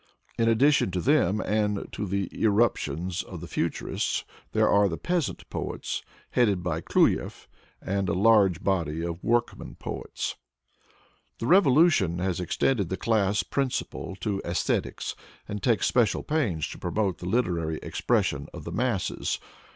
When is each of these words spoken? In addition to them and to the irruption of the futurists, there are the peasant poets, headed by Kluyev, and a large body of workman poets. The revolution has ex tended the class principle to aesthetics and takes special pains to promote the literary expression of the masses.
In 0.35 0.49
addition 0.49 0.89
to 0.93 0.99
them 0.99 1.41
and 1.41 1.87
to 1.91 2.07
the 2.07 2.27
irruption 2.33 3.11
of 3.27 3.39
the 3.39 3.47
futurists, 3.47 4.25
there 4.51 4.67
are 4.67 4.89
the 4.89 4.97
peasant 4.97 5.47
poets, 5.51 6.01
headed 6.31 6.63
by 6.63 6.81
Kluyev, 6.81 7.47
and 7.83 8.09
a 8.09 8.13
large 8.13 8.63
body 8.63 9.05
of 9.05 9.23
workman 9.23 9.75
poets. 9.75 10.37
The 11.37 11.45
revolution 11.45 12.17
has 12.17 12.41
ex 12.41 12.57
tended 12.57 12.89
the 12.89 12.97
class 12.97 13.43
principle 13.43 14.15
to 14.21 14.41
aesthetics 14.43 15.13
and 15.47 15.61
takes 15.61 15.85
special 15.85 16.23
pains 16.23 16.67
to 16.69 16.79
promote 16.79 17.19
the 17.19 17.27
literary 17.29 17.77
expression 17.83 18.47
of 18.55 18.63
the 18.63 18.71
masses. 18.71 19.39